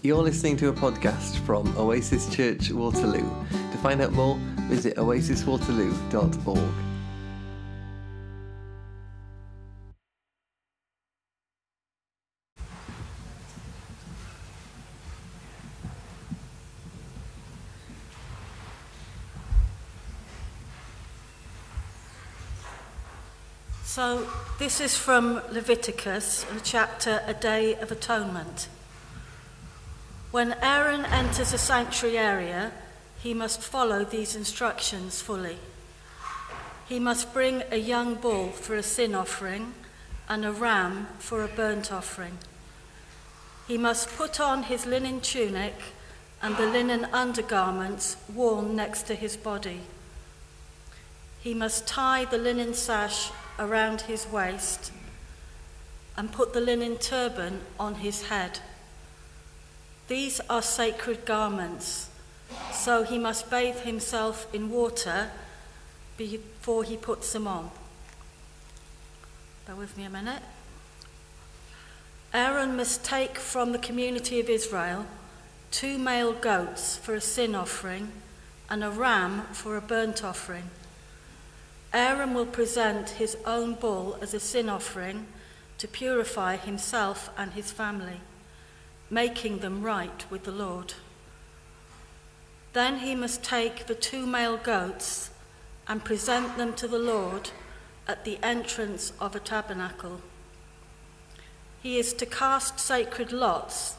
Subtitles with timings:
[0.00, 3.28] You're listening to a podcast from Oasis Church Waterloo.
[3.50, 6.74] To find out more, visit oasiswaterloo.org.
[23.84, 24.30] So,
[24.60, 28.68] this is from Leviticus, chapter A Day of Atonement.
[30.30, 32.72] When Aaron enters a sanctuary area,
[33.22, 35.56] he must follow these instructions fully.
[36.86, 39.72] He must bring a young bull for a sin offering
[40.28, 42.38] and a ram for a burnt offering.
[43.66, 45.74] He must put on his linen tunic
[46.42, 49.80] and the linen undergarments worn next to his body.
[51.40, 54.92] He must tie the linen sash around his waist
[56.16, 58.60] and put the linen turban on his head.
[60.08, 62.08] These are sacred garments,
[62.72, 65.30] so he must bathe himself in water
[66.16, 67.70] before he puts them on.
[69.66, 70.42] Bear with me a minute.
[72.32, 75.06] Aaron must take from the community of Israel
[75.70, 78.10] two male goats for a sin offering
[78.70, 80.70] and a ram for a burnt offering.
[81.92, 85.26] Aaron will present his own bull as a sin offering
[85.78, 88.20] to purify himself and his family,
[89.10, 90.94] making them right with the Lord.
[92.72, 95.30] Then he must take the two male goats
[95.86, 97.50] and present them to the Lord
[98.06, 100.20] at the entrance of a tabernacle.
[101.82, 103.94] He is to cast sacred lots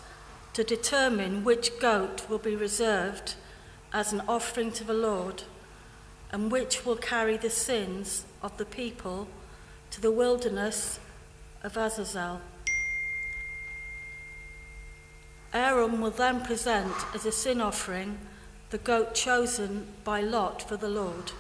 [0.54, 3.36] to determine which goat will be reserved
[3.94, 5.44] as an offering to the Lord
[6.32, 9.28] and which will carry the sins of the people
[9.92, 11.00] to the wilderness
[11.64, 12.42] of Azazel.
[15.54, 18.20] Aaron will then present as a sin offering
[18.70, 21.32] the goat chosen by Lot for the Lord.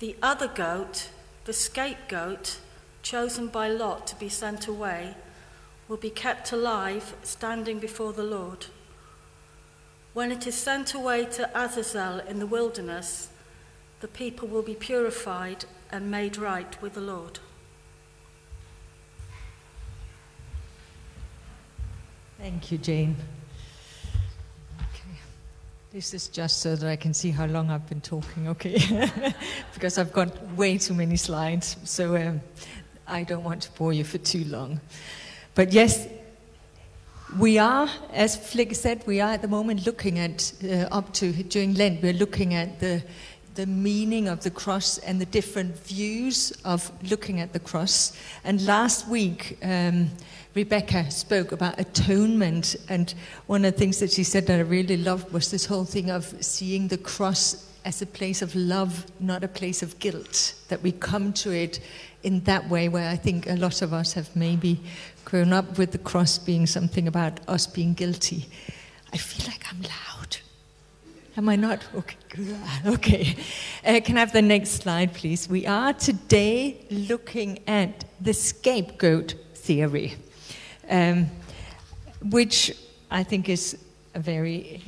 [0.00, 1.10] The other goat,
[1.44, 2.58] the scapegoat,
[3.02, 5.14] chosen by Lot to be sent away,
[5.86, 8.66] will be kept alive standing before the Lord.
[10.12, 13.28] When it is sent away to Azazel in the wilderness,
[14.00, 17.38] the people will be purified and made right with the Lord.
[22.44, 23.16] Thank you, Jane.
[24.78, 25.18] Okay.
[25.90, 28.74] This is just so that I can see how long I've been talking, okay?
[29.74, 32.42] because I've got way too many slides, so um,
[33.06, 34.82] I don't want to bore you for too long.
[35.54, 36.06] But yes,
[37.38, 41.32] we are, as Flick said, we are at the moment looking at, uh, up to
[41.44, 43.02] during Lent, we're looking at the
[43.54, 48.12] the meaning of the cross and the different views of looking at the cross.
[48.42, 50.10] And last week, um,
[50.54, 53.14] Rebecca spoke about atonement, and
[53.46, 56.10] one of the things that she said that I really loved was this whole thing
[56.10, 60.54] of seeing the cross as a place of love, not a place of guilt.
[60.68, 61.80] That we come to it
[62.22, 64.80] in that way, where I think a lot of us have maybe
[65.24, 68.46] grown up with the cross being something about us being guilty.
[69.12, 70.38] I feel like I'm loud.
[71.36, 71.84] Am I not?
[71.94, 72.16] Okay.
[72.86, 73.36] Okay.
[73.84, 75.48] Uh, can I have the next slide, please?
[75.48, 80.14] We are today looking at the scapegoat theory,
[80.88, 81.26] um,
[82.30, 82.72] which
[83.10, 83.76] I think is
[84.14, 84.82] a very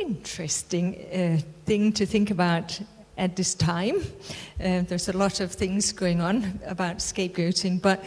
[0.00, 2.80] interesting uh, thing to think about
[3.16, 3.96] at this time.
[4.62, 8.04] Uh, there's a lot of things going on about scapegoating, but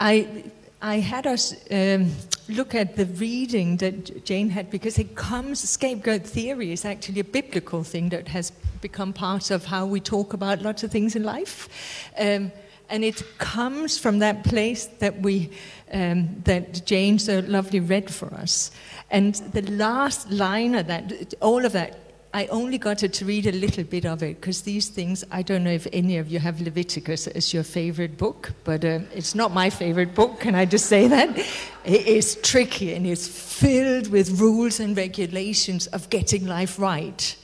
[0.00, 0.44] I
[0.84, 2.12] I had us um,
[2.46, 7.24] look at the reading that Jane had because it comes, scapegoat theory is actually a
[7.24, 8.50] biblical thing that has
[8.82, 11.70] become part of how we talk about lots of things in life.
[12.18, 12.52] Um,
[12.90, 15.52] and it comes from that place that we,
[15.90, 18.70] um, that Jane so lovely read for us.
[19.10, 22.03] And the last line of that, all of that
[22.34, 25.62] I only got to read a little bit of it because these things, I don't
[25.62, 29.52] know if any of you have Leviticus as your favorite book, but uh, it's not
[29.52, 31.38] my favorite book, can I just say that?
[31.84, 37.36] It is tricky and it's filled with rules and regulations of getting life right.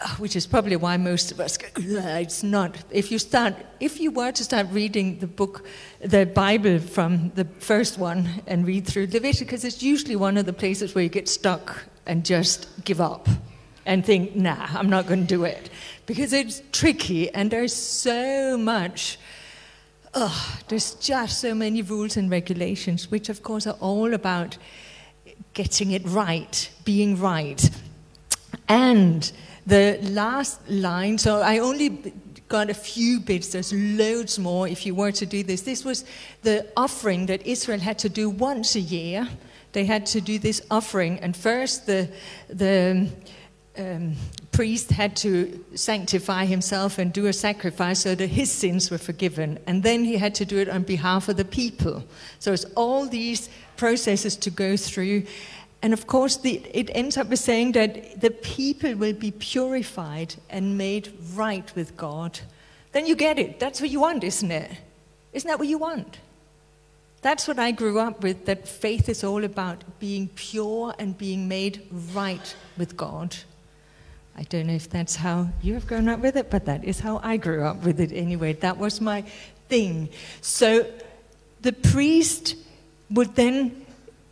[0.00, 2.76] Uh, which is probably why most of us go, it's not.
[2.90, 5.64] If you start, if you were to start reading the book,
[6.00, 10.52] the Bible from the first one and read through Leviticus, it's usually one of the
[10.52, 13.28] places where you get stuck and just give up
[13.86, 15.70] and think, nah, I'm not going to do it.
[16.06, 19.18] Because it's tricky and there's so much,
[20.14, 24.58] oh, there's just so many rules and regulations, which of course are all about
[25.54, 27.70] getting it right, being right.
[28.68, 29.30] And
[29.66, 32.12] the last line, so I only
[32.48, 35.62] got a few bits, there's loads more if you were to do this.
[35.62, 36.04] This was
[36.42, 39.28] the offering that Israel had to do once a year
[39.72, 41.18] they had to do this offering.
[41.20, 42.08] And first, the,
[42.48, 43.08] the
[43.78, 44.16] um,
[44.50, 49.58] priest had to sanctify himself and do a sacrifice so that his sins were forgiven.
[49.66, 52.04] And then he had to do it on behalf of the people.
[52.38, 55.24] So it's all these processes to go through.
[55.80, 60.34] And of course, the, it ends up with saying that the people will be purified
[60.50, 62.40] and made right with God.
[62.92, 63.58] Then you get it.
[63.58, 64.70] That's what you want, isn't it?
[65.32, 66.18] Isn't that what you want?
[67.22, 71.46] That's what I grew up with, that faith is all about being pure and being
[71.46, 73.36] made right with God.
[74.36, 77.00] I don't know if that's how you have grown up with it, but that is
[77.00, 78.54] how I grew up with it anyway.
[78.54, 79.22] That was my
[79.68, 80.08] thing.
[80.40, 80.86] So
[81.60, 82.56] the priest
[83.10, 83.84] would then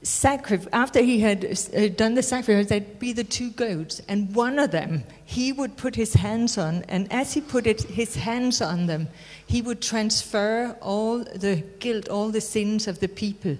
[0.02, 4.58] sacrifice, after he had uh, done the sacrifice, there'd be the two goats, and one
[4.58, 8.62] of them he would put his hands on, and as he put it, his hands
[8.62, 9.08] on them,
[9.46, 13.58] he would transfer all the guilt, all the sins of the people.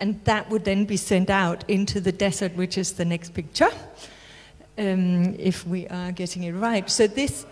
[0.00, 3.70] And that would then be sent out into the desert, which is the next picture
[4.80, 6.90] um, if we are getting it right.
[6.90, 7.46] So this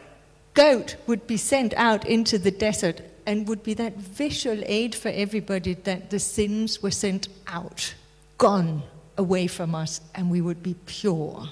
[0.55, 5.11] goat would be sent out into the desert and would be that visual aid for
[5.11, 7.95] everybody that the sins were sent out,
[8.39, 8.83] gone
[9.19, 11.47] away from us, and we would be pure.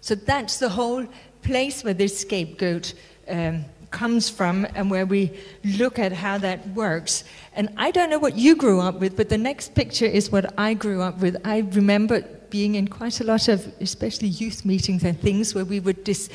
[0.00, 1.06] So that's the whole
[1.42, 2.94] place where this scapegoat
[3.28, 5.30] um, comes from and where we
[5.64, 7.24] look at how that works.
[7.54, 10.58] And I don't know what you grew up with, but the next picture is what
[10.58, 11.36] I grew up with.
[11.44, 15.80] I remember being in quite a lot of, especially youth meetings and things, where we
[15.80, 16.30] would dis-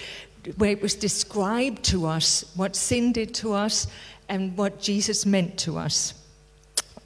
[0.57, 3.87] where it was described to us what sin did to us
[4.27, 6.13] and what Jesus meant to us.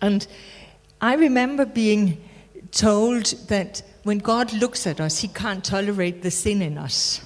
[0.02, 0.26] And
[1.00, 2.28] I remember being
[2.72, 7.22] told that when God looks at us, He can't tolerate the sin in us.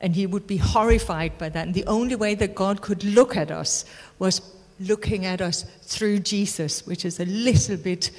[0.00, 1.64] And He would be horrified by that.
[1.64, 3.84] And the only way that God could look at us
[4.18, 4.40] was
[4.80, 8.10] looking at us through Jesus, which is a little bit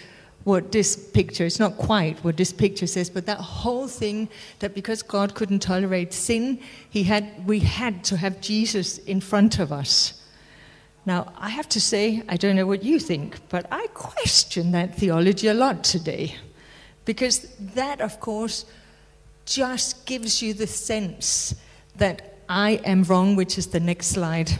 [0.46, 4.76] what this picture, it's not quite what this picture says, but that whole thing that
[4.76, 6.60] because God couldn't tolerate sin,
[6.90, 10.22] he had, we had to have Jesus in front of us.
[11.04, 14.96] Now, I have to say, I don't know what you think, but I question that
[14.96, 16.36] theology a lot today.
[17.06, 18.66] Because that, of course,
[19.46, 21.56] just gives you the sense
[21.98, 24.52] that I am wrong, which is the next slide,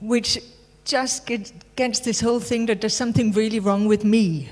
[0.00, 0.38] which
[0.84, 1.26] just
[1.76, 4.50] gets this whole thing that there's something really wrong with me.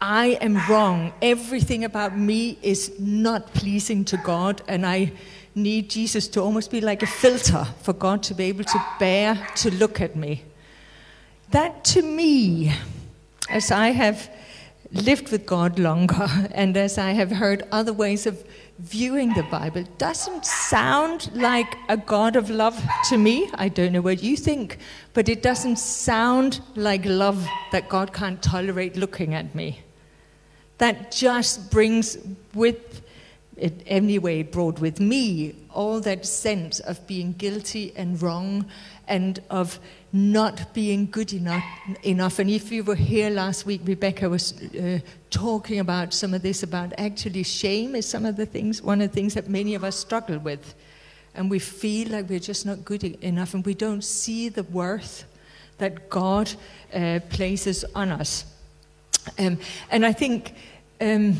[0.00, 1.12] I am wrong.
[1.20, 5.12] Everything about me is not pleasing to God, and I
[5.54, 9.46] need Jesus to almost be like a filter for God to be able to bear
[9.56, 10.44] to look at me.
[11.50, 12.72] That to me,
[13.50, 14.30] as I have
[14.92, 18.42] lived with God longer and as I have heard other ways of
[18.80, 23.50] viewing the Bible doesn't sound like a God of love to me.
[23.54, 24.78] I don't know what you think,
[25.12, 29.82] but it doesn't sound like love that God can't tolerate looking at me.
[30.78, 32.16] That just brings
[32.54, 33.02] with
[33.56, 38.64] it, anyway, brought with me all that sense of being guilty and wrong
[39.10, 39.78] and of
[40.12, 41.64] not being good enough.
[42.04, 42.38] enough.
[42.38, 46.62] And if you were here last week, Rebecca was uh, talking about some of this
[46.62, 49.84] about actually shame is some of the things, one of the things that many of
[49.84, 50.74] us struggle with.
[51.34, 55.24] And we feel like we're just not good enough and we don't see the worth
[55.78, 56.50] that God
[56.94, 58.44] uh, places on us.
[59.38, 59.58] Um,
[59.90, 60.54] and I think
[61.00, 61.36] um,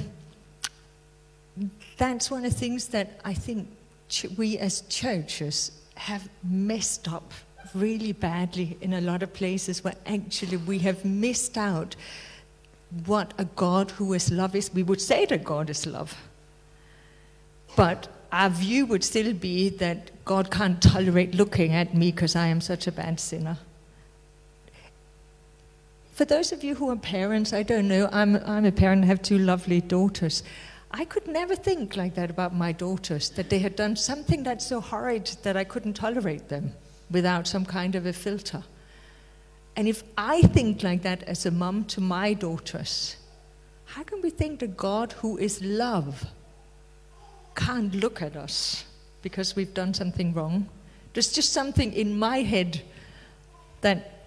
[1.97, 3.69] that's one of the things that I think
[4.09, 7.33] ch- we as churches have messed up
[7.75, 11.97] really badly in a lot of places where actually we have missed out
[13.07, 14.73] what a God who is love is.
[14.73, 16.17] We would say that God is love.
[17.77, 22.47] But our view would still be that God can't tolerate looking at me because I
[22.49, 23.59] am such a bad sinner.
[26.13, 29.07] For those of you who are parents, I don't know, I'm, I'm a parent, I
[29.07, 30.43] have two lovely daughters.
[30.91, 34.67] I could never think like that about my daughters, that they had done something that's
[34.67, 36.75] so horrid that I couldn't tolerate them
[37.11, 38.63] without some kind of a filter.
[39.77, 43.17] And if I think like that as a mum to my daughters,
[43.87, 46.27] how can we think that God, who is love,
[47.55, 48.85] can't look at us
[49.23, 50.69] because we've done something wrong?
[51.13, 52.83] There's just something in my head
[53.81, 54.27] that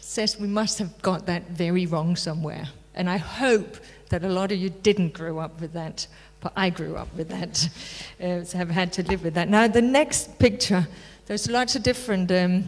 [0.00, 2.68] says we must have got that very wrong somewhere.
[2.94, 3.76] And I hope
[4.10, 6.06] that a lot of you didn't grow up with that,
[6.40, 7.68] but I grew up with that,
[8.22, 9.48] uh, so I've had to live with that.
[9.48, 10.86] Now, the next picture
[11.28, 12.64] there's lots of different um,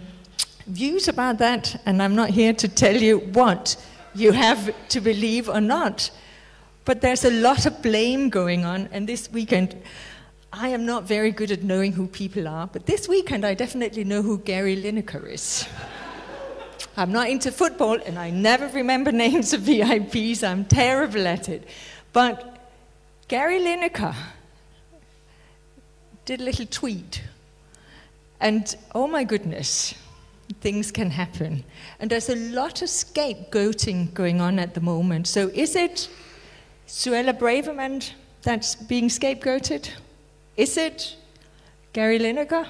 [0.66, 3.74] views about that, and I'm not here to tell you what
[4.14, 6.10] you have to believe or not.
[6.84, 9.76] But there's a lot of blame going on, and this weekend,
[10.52, 14.04] I am not very good at knowing who people are, but this weekend I definitely
[14.04, 15.66] know who Gary Lineker is.
[16.98, 20.46] I'm not into football and I never remember names of VIPs.
[20.46, 21.66] I'm terrible at it.
[22.12, 22.58] But
[23.28, 24.14] Gary Lineker
[26.26, 27.22] did a little tweet.
[28.40, 29.94] And oh my goodness,
[30.60, 31.64] things can happen.
[31.98, 35.26] And there's a lot of scapegoating going on at the moment.
[35.26, 36.08] So is it
[36.86, 38.10] Suella Braverman
[38.42, 39.90] that's being scapegoated?
[40.56, 41.16] Is it
[41.92, 42.66] Gary Lineker?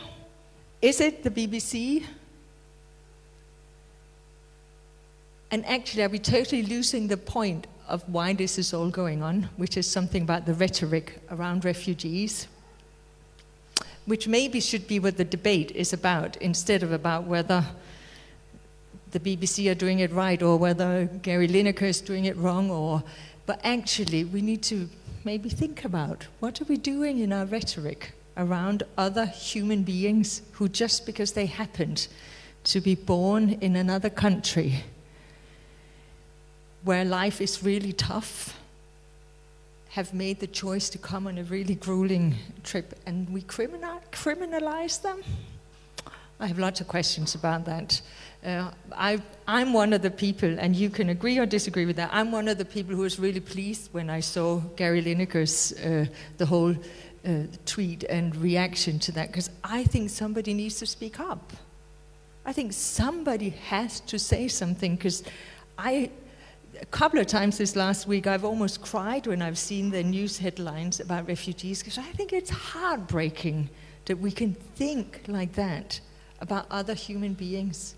[0.82, 2.04] Is it the BBC?
[5.52, 9.48] And actually, are we totally losing the point of why this is all going on,
[9.56, 12.46] which is something about the rhetoric around refugees?
[14.10, 17.64] Which maybe should be what the debate is about, instead of about whether
[19.12, 23.04] the BBC are doing it right or whether Gary Lineker is doing it wrong or
[23.46, 24.88] but actually we need to
[25.22, 30.68] maybe think about what are we doing in our rhetoric around other human beings who
[30.68, 32.08] just because they happened
[32.64, 34.82] to be born in another country
[36.82, 38.59] where life is really tough
[39.90, 45.00] have made the choice to come on a really grueling trip and we criminal, criminalize
[45.02, 45.22] them
[46.40, 48.00] I have lots of questions about that.
[48.42, 52.08] Uh, I, am one of the people, and you can agree or disagree with that.
[52.14, 56.06] I'm one of the people who was really pleased when I saw Gary Lineker's uh,
[56.38, 56.74] the whole
[57.26, 61.52] uh, tweet and reaction to that, because I think somebody needs to speak up.
[62.46, 65.22] I think somebody has to say something, because
[65.76, 66.10] I.
[66.80, 70.38] A couple of times this last week, I've almost cried when I've seen the news
[70.38, 73.68] headlines about refugees because I think it's heartbreaking
[74.06, 76.00] that we can think like that
[76.40, 77.96] about other human beings.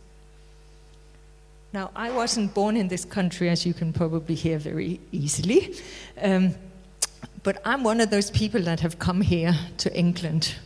[1.73, 5.77] Now, I wasn't born in this country, as you can probably hear very easily,
[6.21, 6.55] um,
[7.45, 10.57] but I'm one of those people that have come here to England,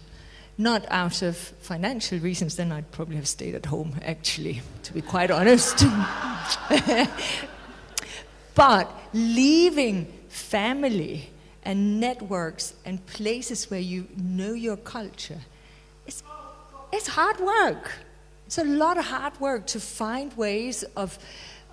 [0.56, 5.02] not out of financial reasons, then I'd probably have stayed at home, actually, to be
[5.02, 5.84] quite honest.
[8.56, 11.30] but leaving family
[11.62, 15.38] and networks and places where you know your culture
[16.96, 17.90] it's hard work.
[18.46, 21.18] It's a lot of hard work to find ways of,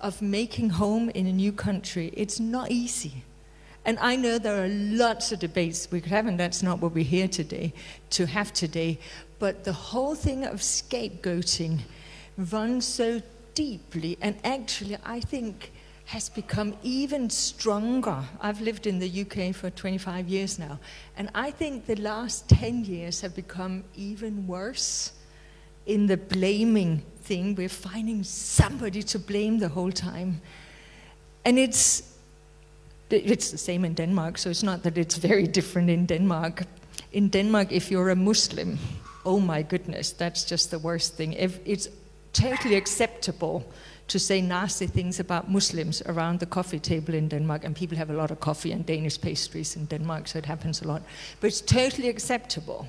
[0.00, 2.12] of making home in a new country.
[2.14, 3.24] It's not easy.
[3.86, 6.92] And I know there are lots of debates we could have, and that's not what
[6.92, 7.72] we're here today
[8.10, 8.98] to have today.
[9.38, 11.80] But the whole thing of scapegoating
[12.36, 13.20] runs so
[13.54, 15.70] deeply, and actually, I think
[16.06, 18.22] has become even stronger.
[18.40, 20.78] I've lived in the UK for 25 years now,
[21.16, 25.12] and I think the last 10 years have become even worse
[25.86, 27.54] in the blaming thing.
[27.54, 30.40] We're finding somebody to blame the whole time.
[31.44, 32.10] And it's
[33.10, 36.64] it's the same in Denmark, so it's not that it's very different in Denmark.
[37.12, 38.78] In Denmark, if you're a Muslim,
[39.24, 41.32] oh my goodness, that's just the worst thing.
[41.34, 41.88] If it's
[42.32, 43.64] totally acceptable
[44.08, 48.10] to say nasty things about Muslims around the coffee table in Denmark, and people have
[48.10, 51.02] a lot of coffee and Danish pastries in Denmark, so it happens a lot.
[51.40, 52.88] But it's totally acceptable.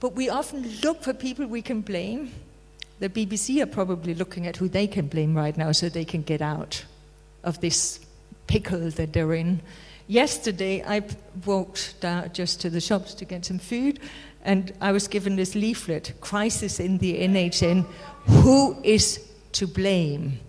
[0.00, 2.32] But we often look for people we can blame.
[2.98, 6.22] The BBC are probably looking at who they can blame right now so they can
[6.22, 6.84] get out
[7.44, 8.00] of this
[8.46, 9.60] pickle that they're in.
[10.08, 11.02] Yesterday, I
[11.46, 14.00] walked down just to the shops to get some food,
[14.44, 17.86] and I was given this leaflet Crisis in the NHS
[18.26, 20.40] Who is to blame.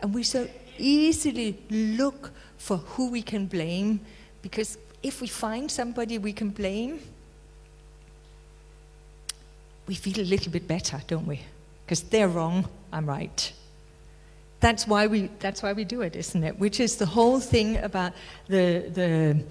[0.00, 4.00] And we so easily look for who we can blame
[4.40, 7.00] because if we find somebody we can blame,
[9.86, 11.40] we feel a little bit better, don't we?
[11.84, 13.52] Because they're wrong, I'm right.
[14.60, 16.58] That's why we that's why we do it, isn't it?
[16.58, 18.12] Which is the whole thing about
[18.46, 19.44] the the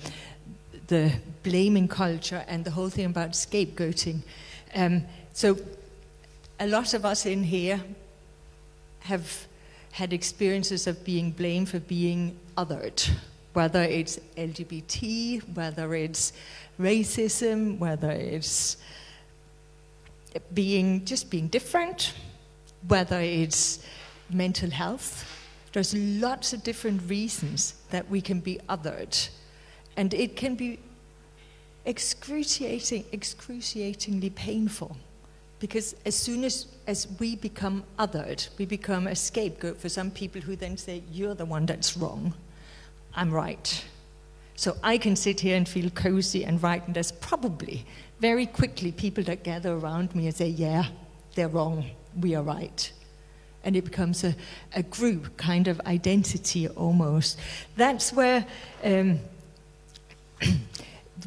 [0.87, 1.11] the
[1.43, 4.21] blaming culture and the whole thing about scapegoating.
[4.73, 5.03] Um,
[5.33, 5.57] so
[6.59, 7.81] a lot of us in here
[9.01, 9.47] have
[9.91, 13.09] had experiences of being blamed for being othered,
[13.53, 16.33] whether it's LGBT, whether it's
[16.79, 18.77] racism, whether it's
[20.53, 22.13] being just being different,
[22.87, 23.85] whether it's
[24.29, 25.25] mental health.
[25.73, 29.29] There's lots of different reasons that we can be othered,
[29.97, 30.79] and it can be
[31.85, 34.95] excruciating, excruciatingly painful.
[35.61, 40.41] Because as soon as, as we become othered, we become a scapegoat for some people
[40.41, 42.33] who then say, You're the one that's wrong,
[43.15, 43.85] I'm right.
[44.55, 47.85] So I can sit here and feel cozy and right, and there's probably
[48.19, 50.85] very quickly people that gather around me and say, Yeah,
[51.35, 51.85] they're wrong,
[52.19, 52.91] we are right.
[53.63, 54.35] And it becomes a,
[54.75, 57.39] a group kind of identity almost.
[57.77, 58.47] That's where
[58.83, 59.19] um,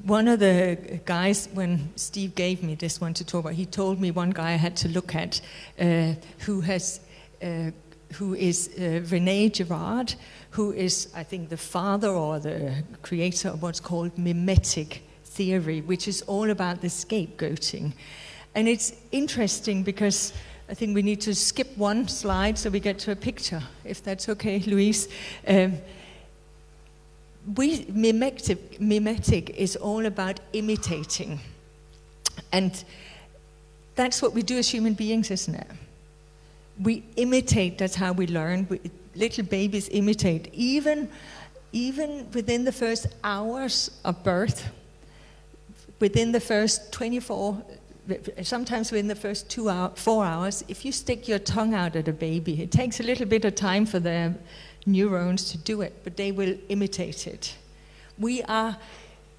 [0.03, 4.01] one of the guys, when Steve gave me this one to talk about, he told
[4.01, 5.41] me one guy I had to look at
[5.79, 7.01] uh, who has.
[7.43, 7.71] Uh,
[8.15, 10.15] who is uh, Rene Girard,
[10.51, 16.07] who is, I think, the father or the creator of what's called mimetic theory, which
[16.07, 17.93] is all about the scapegoating.
[18.55, 20.33] And it's interesting because
[20.69, 24.03] I think we need to skip one slide so we get to a picture, if
[24.03, 25.09] that's okay, Louise.
[25.47, 25.79] Um,
[27.57, 31.41] we, mimetic, mimetic is all about imitating.
[32.53, 32.85] And
[33.95, 35.67] that's what we do as human beings, isn't it?
[36.81, 38.67] We imitate, that's how we learn.
[38.69, 38.81] We,
[39.15, 40.53] little babies imitate.
[40.53, 41.09] Even,
[41.73, 44.71] even within the first hours of birth,
[46.01, 47.63] within the first 24,
[48.43, 52.09] sometimes within the first two hour, four hours, if you stick your tongue out at
[52.09, 54.35] a baby, it takes a little bit of time for their
[54.87, 57.55] neurons to do it, but they will imitate it.
[58.19, 58.77] We are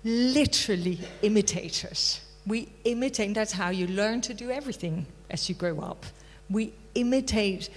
[0.03, 2.21] literally imitators.
[2.45, 6.05] We imitate, that's how you learn to do everything as you grow up.
[6.49, 7.69] We imitate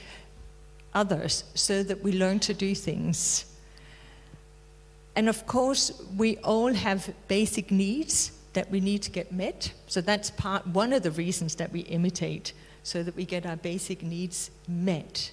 [0.94, 3.46] others so that we learn to do things.
[5.16, 9.72] And of course, we all have basic needs that we need to get met.
[9.86, 13.56] So that's part one of the reasons that we imitate, so that we get our
[13.56, 15.30] basic needs met.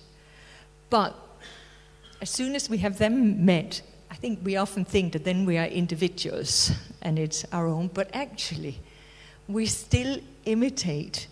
[0.89, 1.15] But
[2.22, 3.81] as soon as we have them met,
[4.12, 8.10] I think we often think that then we are individuals and it's our own, but
[8.13, 8.79] actually,
[9.48, 11.27] we still imitate.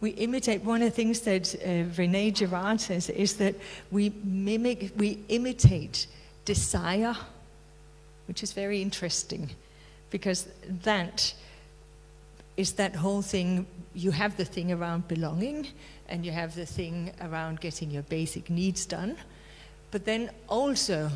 [0.00, 0.64] We imitate.
[0.64, 3.54] One of the things that uh, Rene Girard says is that
[3.90, 6.06] we mimic, we imitate
[6.44, 7.16] desire,
[8.28, 9.50] which is very interesting
[10.10, 10.48] because
[10.84, 11.34] that
[12.56, 13.66] is that whole thing.
[13.94, 15.66] You have the thing around belonging,
[16.08, 19.16] and you have the thing around getting your basic needs done.
[19.90, 21.10] But then also,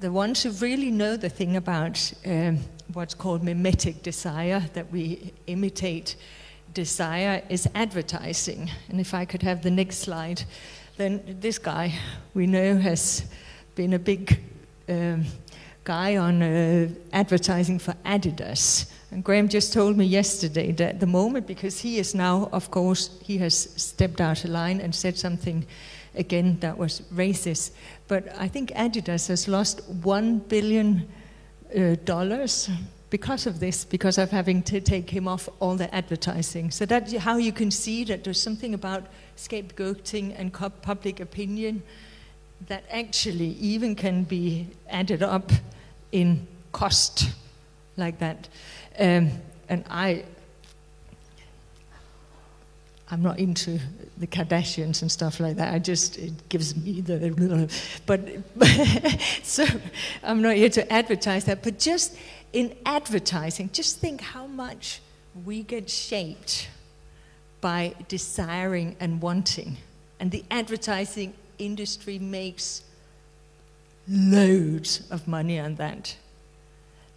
[0.00, 2.58] the ones who really know the thing about um,
[2.92, 6.16] what's called mimetic desire, that we imitate
[6.72, 8.70] desire, is advertising.
[8.88, 10.44] And if I could have the next slide,
[10.96, 11.94] then this guy
[12.34, 13.24] we know has
[13.74, 14.40] been a big
[14.88, 15.24] um,
[15.84, 18.90] guy on uh, advertising for Adidas.
[19.10, 22.70] And Graham just told me yesterday that at the moment, because he is now, of
[22.70, 25.64] course, he has stepped out of line and said something
[26.16, 27.72] again that was racist.
[28.08, 31.08] But I think Adidas has lost one billion
[31.76, 32.70] uh, dollars
[33.10, 36.70] because of this, because of having to take him off all the advertising.
[36.70, 39.04] So that's how you can see that there's something about
[39.36, 41.82] scapegoating and public opinion
[42.66, 45.52] that actually even can be added up
[46.12, 47.30] in cost
[47.96, 48.48] like that.
[48.98, 49.30] Um,
[49.68, 50.24] and I,
[53.10, 53.78] I'm not into
[54.16, 55.74] the Kardashians and stuff like that.
[55.74, 57.70] I just it gives me the
[58.06, 58.20] but
[59.42, 59.66] so
[60.22, 61.62] I'm not here to advertise that.
[61.62, 62.16] But just
[62.52, 65.00] in advertising, just think how much
[65.44, 66.68] we get shaped
[67.60, 69.76] by desiring and wanting,
[70.20, 72.82] and the advertising industry makes
[74.08, 76.16] loads of money on that.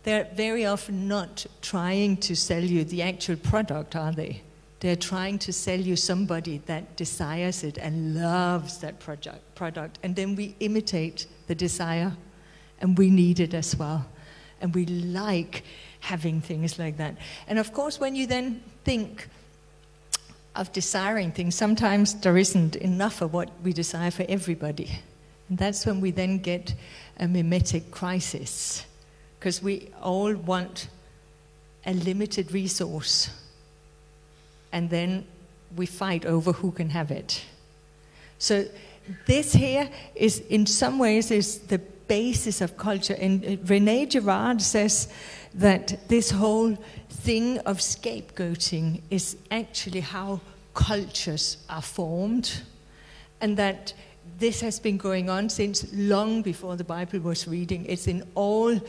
[0.03, 4.41] They're very often not trying to sell you the actual product, are they?
[4.79, 9.97] They're trying to sell you somebody that desires it and loves that project, product.
[10.03, 12.11] And then we imitate the desire,
[12.79, 14.05] and we need it as well.
[14.61, 15.63] And we like
[15.99, 17.17] having things like that.
[17.47, 19.27] And of course, when you then think
[20.55, 24.99] of desiring things, sometimes there isn't enough of what we desire for everybody.
[25.49, 26.75] And that's when we then get
[27.19, 28.85] a mimetic crisis,
[29.39, 30.89] because we all want
[31.85, 33.31] a limited resource
[34.77, 35.25] and then
[35.75, 37.43] we fight over who can have it.
[38.37, 38.65] So
[39.25, 43.15] this here is in some ways is the basis of culture.
[43.19, 45.07] And uh, Rene Girard says
[45.55, 46.77] that this whole
[47.09, 50.41] thing of scapegoating is actually how
[50.75, 52.61] cultures are formed,
[53.41, 53.93] and that
[54.39, 57.85] this has been going on since long before the Bible was reading.
[57.85, 58.79] It's in all uh,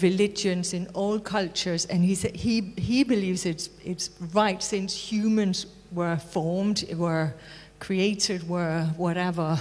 [0.00, 6.16] religions, in all cultures, and he, he, he believes it's, it's right since humans were
[6.16, 7.34] formed, were
[7.78, 9.58] created, were whatever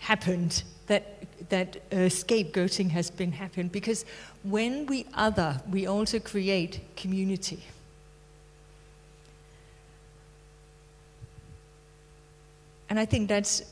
[0.00, 3.70] happened, that, that uh, scapegoating has been happened.
[3.70, 4.04] Because
[4.42, 7.62] when we other, we also create community.
[12.88, 13.62] And I think that's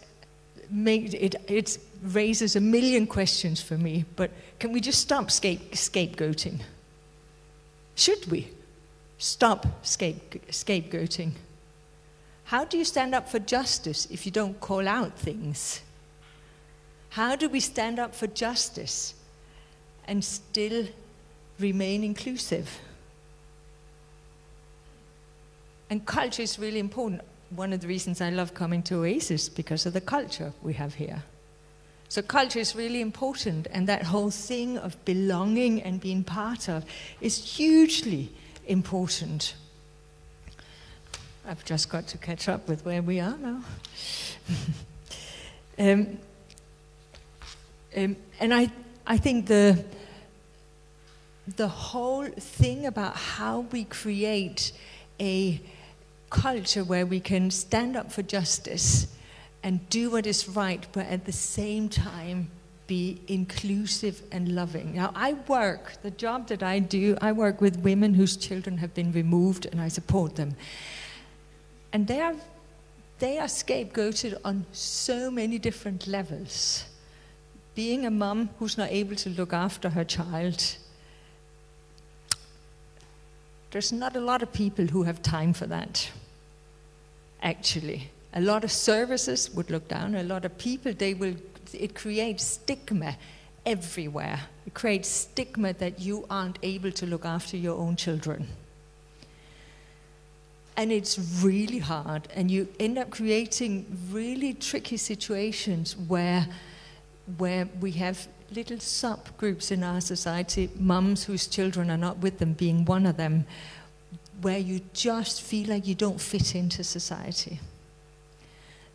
[0.70, 5.72] make, it, it raises a million questions for me, but can we just stop scape,
[5.72, 6.60] scapegoating?
[7.94, 8.48] Should we
[9.18, 11.32] stop scape, scapegoating?
[12.44, 15.80] How do you stand up for justice if you don't call out things?
[17.10, 19.14] How do we stand up for justice
[20.06, 20.86] and still
[21.58, 22.70] remain inclusive?
[25.90, 29.86] And culture is really important one of the reasons I love coming to Oasis because
[29.86, 31.22] of the culture we have here.
[32.10, 36.84] So culture is really important, and that whole thing of belonging and being part of
[37.20, 38.30] is hugely
[38.66, 39.54] important.
[41.46, 43.62] I've just got to catch up with where we are now.
[45.78, 46.18] um,
[47.96, 48.70] um, and I,
[49.06, 49.84] I think the,
[51.56, 54.72] the whole thing about how we create
[55.20, 55.60] a
[56.30, 59.08] culture where we can stand up for justice
[59.62, 62.50] and do what is right, but at the same time
[62.86, 64.94] be inclusive and loving.
[64.94, 68.94] Now, I work, the job that I do, I work with women whose children have
[68.94, 70.56] been removed and I support them.
[71.92, 72.34] And they are,
[73.18, 76.86] they are scapegoated on so many different levels.
[77.74, 80.76] Being a mum who's not able to look after her child,
[83.70, 86.10] there's not a lot of people who have time for that,
[87.42, 88.10] actually.
[88.34, 91.34] A lot of services would look down, a lot of people, they will,
[91.72, 93.16] it creates stigma
[93.66, 94.40] everywhere.
[94.66, 98.48] It creates stigma that you aren't able to look after your own children.
[100.76, 106.46] And it's really hard, and you end up creating really tricky situations where,
[107.36, 112.52] where we have little subgroups in our society, mums whose children are not with them
[112.52, 113.46] being one of them,
[114.40, 117.60] where you just feel like you don't fit into society.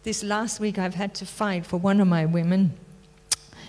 [0.04, 2.74] This last week, I've had to fight for one of my women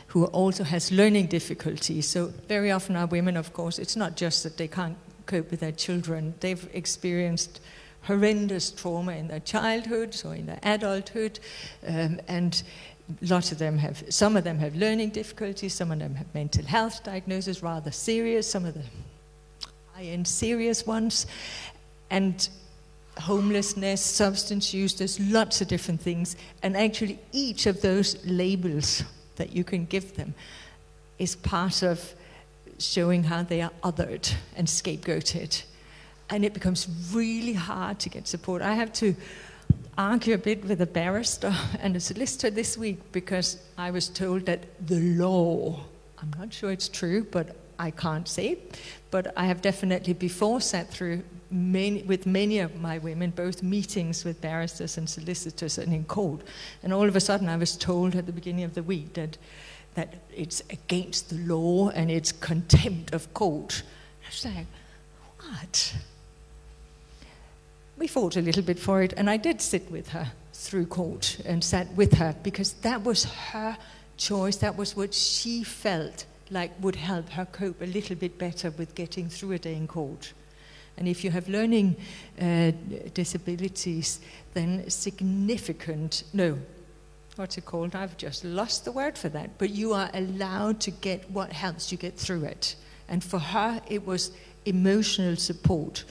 [0.08, 2.08] who also has learning difficulties.
[2.08, 5.60] So, very often, our women, of course, it's not just that they can't cope with
[5.60, 7.60] their children, they've experienced
[8.02, 11.40] horrendous trauma in their childhood or in their adulthood,
[11.86, 12.62] um, and
[13.20, 16.64] lots of them have, some of them have learning difficulties, some of them have mental
[16.64, 18.82] health diagnoses, rather serious, some of the
[19.92, 21.26] high end serious ones,
[22.10, 22.48] and
[23.18, 26.36] homelessness, substance use, there's lots of different things.
[26.62, 29.04] And actually, each of those labels
[29.36, 30.34] that you can give them
[31.18, 32.14] is part of
[32.78, 35.62] showing how they are othered and scapegoated.
[36.30, 38.62] And it becomes really hard to get support.
[38.62, 39.14] I have to
[39.96, 44.46] argue a bit with a barrister and a solicitor this week because I was told
[44.46, 45.80] that the law,
[46.20, 48.58] I'm not sure it's true, but I can't say,
[49.10, 54.24] but I have definitely before sat through many, with many of my women, both meetings
[54.24, 56.42] with barristers and solicitors and in court.
[56.82, 59.38] And all of a sudden, I was told at the beginning of the week that,
[59.94, 63.82] that it's against the law and it's contempt of court.
[64.24, 64.66] I was like,
[65.40, 65.96] what?
[67.96, 71.38] We fought a little bit for it, and I did sit with her through court
[71.44, 73.76] and sat with her because that was her
[74.16, 74.56] choice.
[74.56, 78.94] That was what she felt like would help her cope a little bit better with
[78.94, 80.32] getting through a day in court.
[80.96, 81.96] And if you have learning
[82.40, 82.72] uh,
[83.14, 84.20] disabilities,
[84.54, 86.58] then significant, no,
[87.36, 87.96] what's it called?
[87.96, 89.58] I've just lost the word for that.
[89.58, 92.76] But you are allowed to get what helps you get through it.
[93.08, 94.30] And for her, it was
[94.66, 96.04] emotional support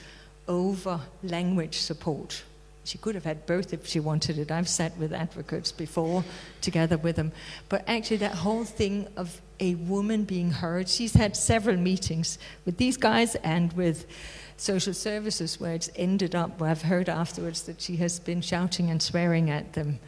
[0.48, 2.42] over language support.
[2.84, 4.50] She could have had both if she wanted it.
[4.50, 6.22] I've sat with advocates before
[6.60, 7.32] together with them.
[7.70, 12.76] But actually, that whole thing of a woman being heard, she's had several meetings with
[12.76, 14.06] these guys and with
[14.58, 18.90] social services where it's ended up, where I've heard afterwards that she has been shouting
[18.90, 19.98] and swearing at them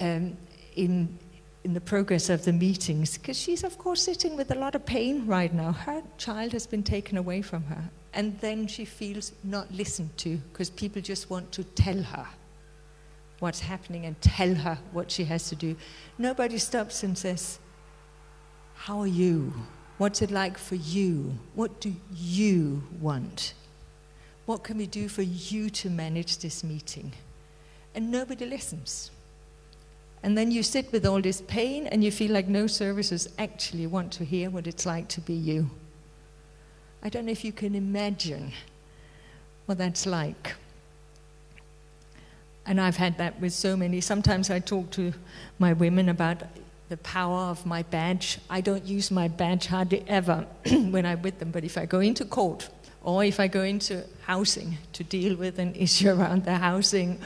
[0.00, 0.36] um,
[0.74, 1.16] in,
[1.62, 3.18] in the progress of the meetings.
[3.18, 5.70] Because she's, of course, sitting with a lot of pain right now.
[5.72, 10.36] Her child has been taken away from her and then she feels not listened to
[10.52, 12.26] because people just want to tell her
[13.38, 15.76] what's happening and tell her what she has to do.
[16.18, 17.58] Nobody stops and says,
[18.74, 19.52] How are you?
[19.98, 21.34] What's it like for you?
[21.54, 23.54] What do you want?
[24.46, 27.12] What can we do for you to manage this meeting?
[27.94, 29.10] And nobody listens.
[30.22, 33.86] And then you sit with all this pain and you feel like no services actually
[33.86, 35.70] want to hear what it's like to be you.
[37.02, 38.52] I don't know if you can imagine
[39.66, 40.54] what that's like.
[42.66, 44.00] And I've had that with so many.
[44.00, 45.12] Sometimes I talk to
[45.58, 46.42] my women about
[46.90, 48.38] the power of my badge.
[48.50, 52.00] I don't use my badge hardly ever when I'm with them, but if I go
[52.00, 52.68] into court
[53.02, 57.18] or if I go into housing to deal with an issue around the housing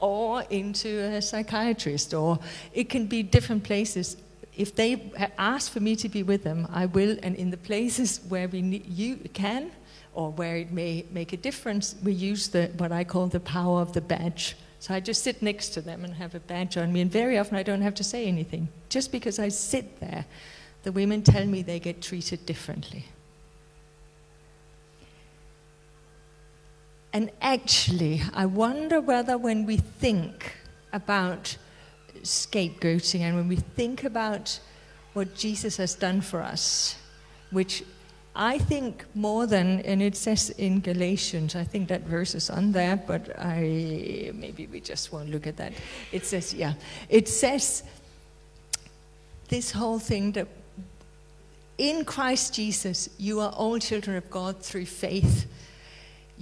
[0.00, 2.38] or into a psychiatrist, or
[2.74, 4.18] it can be different places
[4.56, 7.16] if they ask for me to be with them, I will.
[7.22, 9.72] And in the places where we need, you can,
[10.12, 13.80] or where it may make a difference, we use the what I call the power
[13.80, 14.56] of the badge.
[14.78, 17.38] So I just sit next to them and have a badge on me, and very
[17.38, 18.68] often I don't have to say anything.
[18.90, 20.26] Just because I sit there,
[20.82, 23.06] the women tell me they get treated differently.
[27.12, 30.52] And actually, I wonder whether when we think
[30.92, 31.56] about
[32.22, 34.58] scapegoating and when we think about
[35.12, 36.96] what Jesus has done for us,
[37.50, 37.84] which
[38.36, 42.72] I think more than, and it says in Galatians, I think that verse is on
[42.72, 45.72] there, but I maybe we just won't look at that.
[46.10, 46.74] It says, yeah,
[47.08, 47.84] it says
[49.48, 50.48] this whole thing that
[51.78, 55.46] in Christ Jesus, you are all children of God through faith.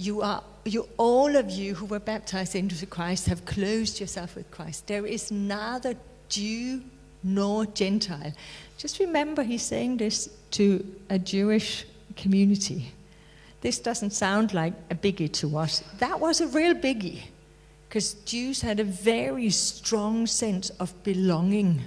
[0.03, 4.51] You are you all of you who were baptized into Christ have closed yourself with
[4.51, 4.87] Christ.
[4.87, 5.95] There is neither
[6.27, 6.81] Jew
[7.23, 8.33] nor Gentile.
[8.77, 11.85] Just remember he's saying this to a Jewish
[12.17, 12.91] community.
[13.61, 15.81] This doesn't sound like a biggie to us.
[15.99, 17.21] That was a real biggie
[17.87, 21.81] because Jews had a very strong sense of belonging.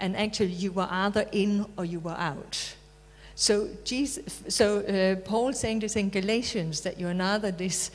[0.00, 2.74] And actually, you were either in or you were out.
[3.42, 7.90] So, Jesus, so uh, Paul saying this in Galatians that you're neither this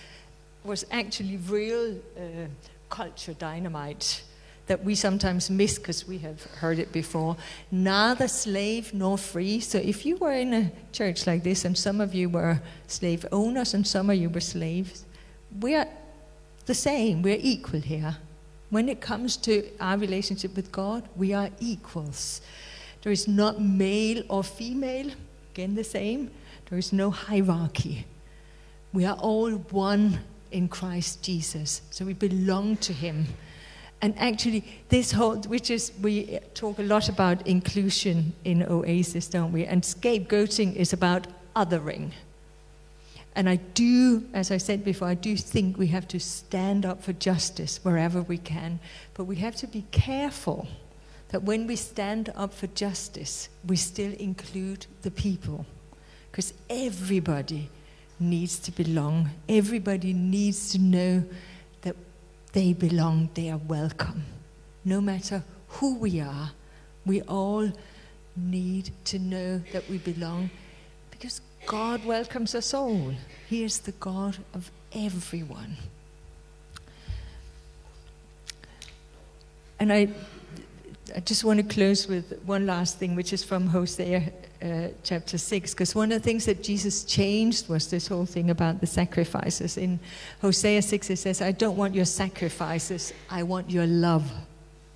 [0.66, 2.48] was actually real uh,
[2.90, 4.24] culture dynamite
[4.66, 7.38] that we sometimes miss because we have heard it before.
[7.72, 9.62] Neither slave nor free.
[9.62, 13.26] So if you were in a church like this and some of you were slave
[13.32, 15.06] owners and some of you were slaves,
[15.62, 15.88] we are
[16.66, 17.22] the same.
[17.22, 18.18] We're equal here.
[18.70, 22.42] When it comes to our relationship with God, we are equals.
[23.02, 25.12] There is not male or female,
[25.58, 26.30] again the same.
[26.70, 28.06] There is no hierarchy.
[28.93, 30.20] We are all one
[30.52, 31.82] in Christ Jesus.
[31.89, 33.26] So we belong to Him.
[34.00, 39.52] And actually, this whole, which is, we talk a lot about inclusion in Oasis, don't
[39.52, 39.65] we?
[39.65, 42.12] And scapegoating is about othering.
[43.34, 47.02] And I do, as I said before, I do think we have to stand up
[47.02, 48.80] for justice wherever we can.
[49.15, 50.67] But we have to be careful
[51.30, 55.66] that when we stand up for justice, we still include the people.
[56.32, 57.70] Because everybody
[58.20, 61.24] needs to belong, everybody needs to know
[61.82, 61.96] that
[62.54, 64.24] they belong, they are welcome.
[64.86, 66.52] No matter who we are,
[67.06, 67.72] we all
[68.36, 70.50] need to know that we belong
[71.12, 73.13] because God welcomes us all.
[73.50, 75.78] He is the God of everyone.
[79.80, 80.10] And I,
[81.15, 85.38] I just want to close with one last thing, which is from Hosea uh, chapter
[85.38, 88.88] 6, because one of the things that Jesus changed was this whole thing about the
[88.88, 89.78] sacrifices.
[89.78, 90.00] In
[90.41, 94.32] Hosea 6, it says, I don't want your sacrifices, I want your love.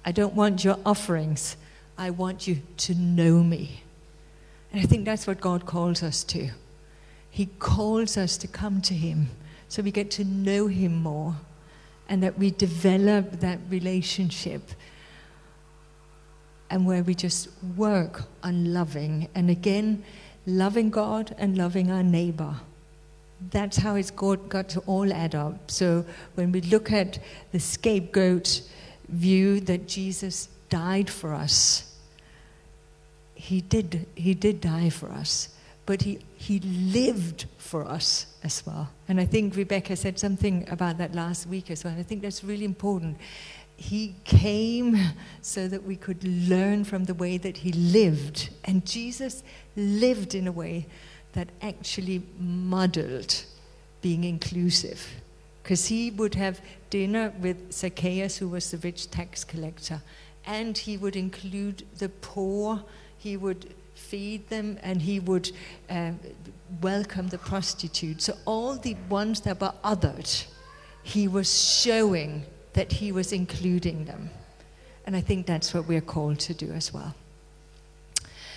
[0.04, 1.58] I don't want your offerings,
[1.98, 3.84] I want you to know me.
[4.72, 6.50] And I think that's what God calls us to.
[7.30, 9.30] He calls us to come to Him
[9.70, 11.36] so we get to know Him more
[12.10, 14.62] and that we develop that relationship
[16.72, 19.28] and where we just work on loving.
[19.36, 20.04] And again,
[20.48, 22.56] loving God and loving our neighbor.
[23.52, 25.70] That's how it's got, got to all add up.
[25.70, 26.06] So
[26.36, 27.20] when we look at
[27.52, 28.62] the scapegoat
[29.10, 31.94] view that Jesus died for us,
[33.36, 35.50] he did, he did die for us,
[35.86, 38.90] but he, he lived for us as well.
[39.08, 41.96] And I think Rebecca said something about that last week as well.
[41.98, 43.18] I think that's really important
[43.82, 44.96] he came
[45.42, 48.50] so that we could learn from the way that he lived.
[48.64, 49.42] And Jesus
[49.76, 50.86] lived in a way
[51.34, 53.44] that actually modeled
[54.04, 55.08] being inclusive.
[55.64, 60.04] Because he would have dinner with Zacchaeus, who was the rich tax collector,
[60.46, 62.84] and he would include the poor,
[63.18, 65.52] he would feed them, and he would
[65.90, 66.12] uh,
[66.82, 68.22] welcome the prostitute.
[68.22, 70.46] So, all the ones that were othered,
[71.02, 74.30] he was showing that He was including them.
[75.06, 77.16] And I think that's what we're called to do as well.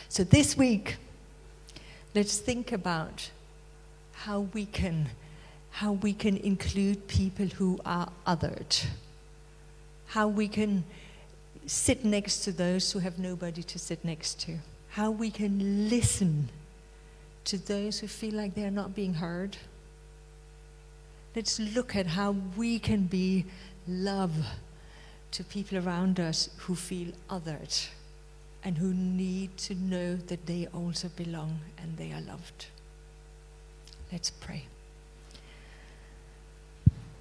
[0.08, 0.96] So this week,
[2.14, 3.30] let's think about
[4.12, 5.10] how we can
[5.70, 8.86] how we can include people who are othered.
[10.06, 10.84] How we can
[11.66, 14.58] sit next to those who have nobody to sit next to.
[14.90, 16.48] How we can listen
[17.46, 19.56] to those who feel like they're not being heard.
[21.34, 23.44] Let's look at how we can be
[23.86, 24.32] love
[25.30, 27.88] to people around us who feel othered
[28.62, 32.66] and who need to know that they also belong and they are loved.
[34.10, 34.64] Let's pray.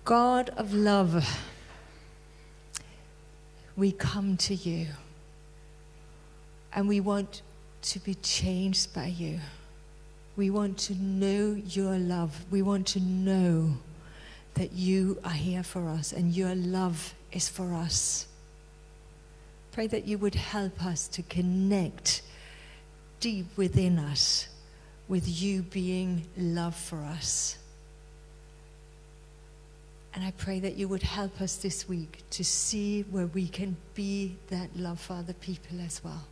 [0.06, 1.26] God of love,
[3.76, 4.88] we come to you
[6.74, 7.42] and we want
[7.82, 9.40] to be changed by you.
[10.36, 12.46] We want to know your love.
[12.52, 13.78] We want to know
[14.56, 18.28] that you are here for us and your love is for us.
[19.72, 22.22] Pray that you would help us to connect
[23.20, 24.48] deep within us
[25.08, 27.58] with you being love for us.
[30.14, 33.76] And I pray that you would help us this week to see where we can
[33.96, 36.28] be that love for other people as well.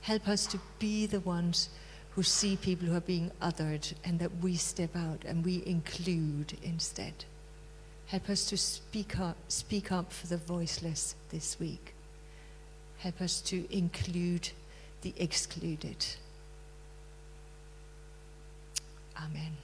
[0.00, 1.68] Help us to be the ones
[2.10, 6.56] who see people who are being othered and that we step out and we include
[6.64, 7.24] instead.
[8.06, 11.94] Help us to speak up, speak up for the voiceless this week.
[12.98, 14.50] Help us to include
[15.00, 16.04] the excluded.
[19.16, 19.56] Amen.